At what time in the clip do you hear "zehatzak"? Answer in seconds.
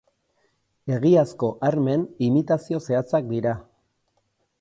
2.87-3.29